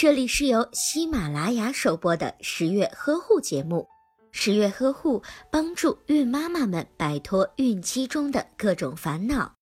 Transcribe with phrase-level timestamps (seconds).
[0.00, 3.88] 这里是由喜马拉雅首播的十月呵护节目。
[4.30, 9.54] 十月呵护帮助孕妈妈们摆脱孕期中的各种烦恼。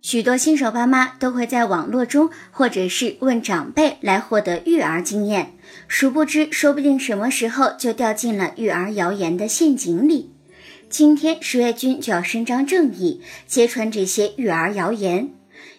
[0.00, 5.58] 许多新手爸妈都会在网络中或者是问长辈来获得育儿经验，
[5.88, 10.33] 殊不知，说不定什么时候就掉进了育儿谣言的陷阱里。
[10.96, 15.30] 今天十月君就要伸张正义，揭穿这些育儿谣言。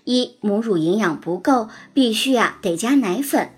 [0.04, 3.52] 一母乳营养不够，必须啊得加奶粉。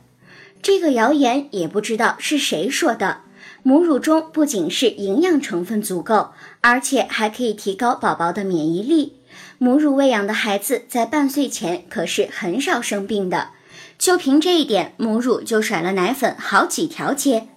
[0.61, 3.21] 这个谣言也不知道是谁说的。
[3.63, 6.29] 母乳中不仅是营养成分足够，
[6.61, 9.17] 而且还可以提高宝宝的免疫力。
[9.57, 13.49] 母乳喂养的孩子在半岁前可是很少生病的。
[13.97, 17.47] 就凭这一点，母乳就甩了奶粉好几条街。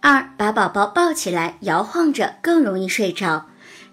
[0.00, 3.46] 二，把宝宝抱起来摇晃着更容易睡着。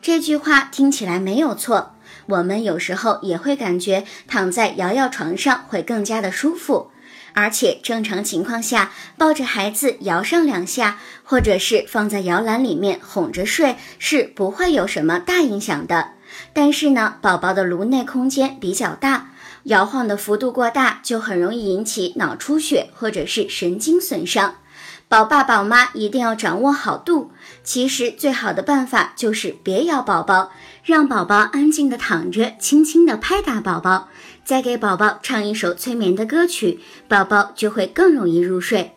[0.05, 1.95] 这句话听起来没有错。
[2.27, 6.91] 我们有时候也会感觉躺在摇摇床上会更加的舒服，
[7.33, 16.11] 而且正常情况下抱着孩子摇上两下，或者是放在摇篮里面哄着睡是不会有什么大影响的。
[16.53, 19.31] 但是呢，宝宝的颅内空间比较大，
[19.63, 24.57] 摇晃的幅度过大就很容易引起脑出血或者是神经损伤。
[25.07, 27.31] 宝爸宝妈一定要掌握好度。
[27.63, 30.51] 其实最好的办法就是别摇宝宝，
[30.83, 34.09] 让宝宝安静的躺着，轻轻的拍打宝宝，
[34.43, 38.95] 再给宝宝唱一首催眠的歌曲，宝宝就会更容易入睡。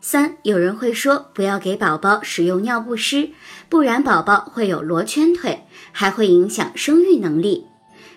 [0.00, 3.30] 三，有人会说不要给宝宝使用尿不湿，
[3.68, 7.68] 不然宝宝会有罗圈腿，还会影响生育能力。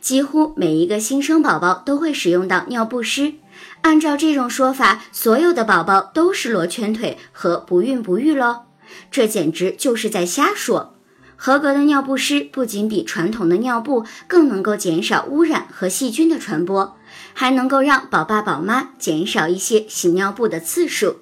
[0.02, 3.36] 几乎每一个新生宝宝都会使用到尿不湿。
[3.82, 8.64] 按照这种说法，所有的宝宝都是罗圈腿和不孕不育喽？
[9.12, 10.96] 这简直就是在瞎说！
[11.36, 16.98] 合格的尿不湿不仅比传统的尿布更能够减少污染和细菌的传播，
[17.34, 21.18] 还能够让宝爸宝妈减少一些洗尿布的次数。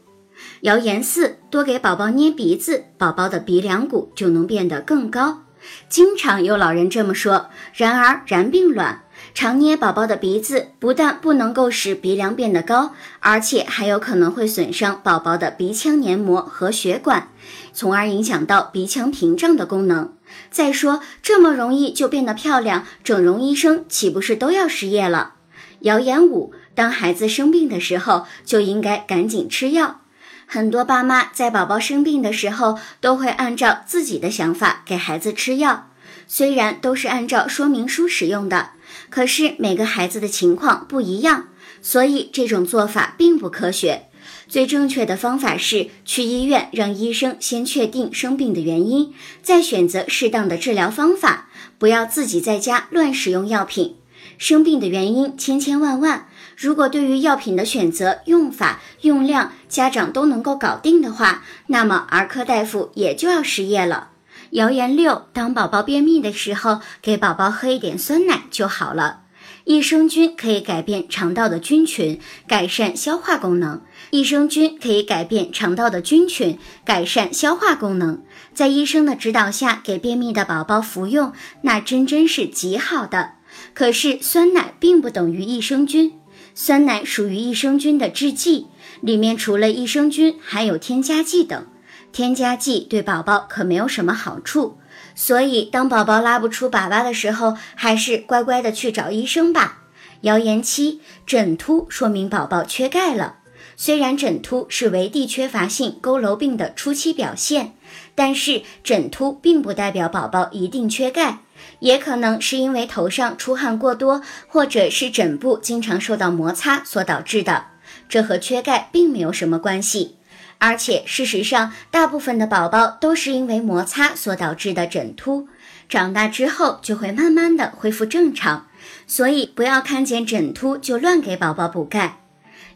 [0.61, 5.41] 谣言四：多给宝宝捏鼻子，宝宝的鼻梁骨就能变得更高。
[5.89, 9.01] 经常有老人这么说，然而然并卵。
[9.33, 17.29] 常捏宝宝的鼻子，不但不能够使鼻梁变得高，而且还有可能会损伤宝宝的鼻腔黏膜和血管，
[17.73, 20.13] 从而影响到鼻腔屏障的功能。
[20.49, 25.33] 再说，这么容易就变得漂亮，整容医生岂不是都要失业了？
[25.81, 30.01] 谣言五：当孩子生病的时候，就应该赶紧吃药。
[30.47, 35.89] 很多爸妈在宝宝生病的时候，都会按照自己的想法给孩子吃药，
[36.27, 38.69] 虽然都是按照说明书使用的。
[39.09, 41.47] 可是每个孩子的情况不一样，
[41.81, 44.07] 所以这种做法并不科学。
[44.47, 51.49] 最正确的方法是去医院，让医生先确定生病的原因，再选择适当的治疗方法。
[51.77, 53.97] 不要自己在家乱使用药品。
[54.37, 56.27] 生病的原因千千万万，
[56.57, 64.09] 如果对于药品的选择、用法、用量，家长都能够搞定的话，那么儿科大夫也就要失业了。
[64.55, 69.23] 谣言六：当宝宝便秘的时候，给宝宝喝一点酸奶就好了。
[69.65, 73.81] 益生菌可以改变肠道的菌群，改善消化功能。
[74.11, 78.23] 益生菌可以改变肠道的菌群，改善消化功能。
[78.53, 81.33] 在医生的指导下给便秘的宝宝服用，
[81.63, 83.31] 那真真是极好的。
[83.73, 86.13] 可是酸奶并不等于益生菌，
[86.53, 88.67] 酸奶属于益生菌的制剂，
[89.01, 91.67] 里面除了益生菌，还有添加剂等。
[92.15, 94.77] 添加剂对宝宝可没有什么好处，
[95.15, 99.81] 所以当宝宝拉不出粑粑的时候，还是乖乖的去找医生吧。
[100.21, 103.39] 谣言七：枕秃说明宝宝缺钙了。
[103.75, 107.73] 虽然枕秃是围地缺乏性佝偻病的初期表现，
[108.15, 111.39] 但是枕秃并不代表宝宝一定缺钙，
[111.79, 117.65] 也可能是因为头上出汗过多，或者是枕部经常受到摩擦所导致的，
[118.07, 120.15] 这和缺钙并没有什么关系。
[120.57, 125.47] 而且，事实上，大部分的宝宝都是因为摩擦所导致的枕秃，
[125.87, 128.67] 长大之后就会慢慢的恢复正常。
[129.05, 132.19] 所以，不要看见枕秃就乱给宝宝补钙。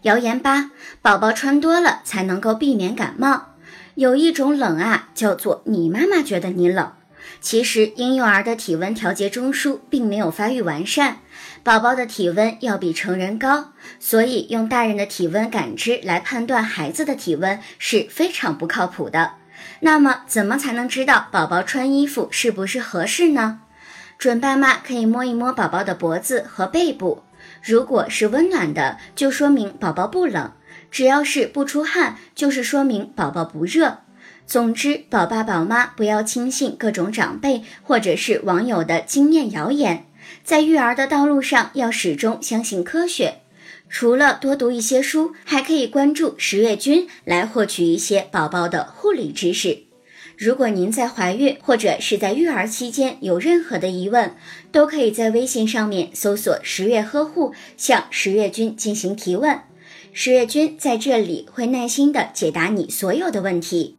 [0.03, 0.71] 谣言八：
[1.01, 3.55] 宝宝穿多了才能够避免感冒。
[3.95, 6.91] 有一种冷啊，叫做你妈妈觉得你冷。
[7.41, 11.19] 其实，婴幼儿的体温调节中枢并没有发育完善，
[11.63, 19.35] 宝宝的体温要比成人高，所以用大人的体温感知来判断孩子的体温是非常不靠谱的。
[19.79, 23.61] 那么，怎么才能知道宝宝穿衣服是不是合适呢？
[24.17, 27.23] 准爸妈可以摸一摸宝宝的脖子和背部，
[27.63, 30.51] 如果是温暖的，就说明宝宝不冷；
[30.91, 33.99] 只要是不出汗，就是说明宝宝不热。
[34.49, 40.07] 总之，宝爸宝妈不要轻信各种长辈或者是网友的经验谣言，
[40.43, 43.41] 在育儿的道路上要始终相信科学。
[43.89, 49.83] 除了多读一些书，还可以关注十月君来获取一些宝宝的护理知识。
[50.35, 54.35] 如果您在怀孕或者是在育儿期间有任何的疑问，
[54.71, 59.59] 都可以在微信上面搜索“十月呵护”，向十月君进行提问。
[60.11, 63.98] 十月君在这里会耐心的解答你所有的问题。